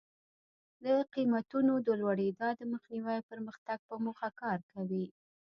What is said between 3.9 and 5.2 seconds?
موخه کار کوي.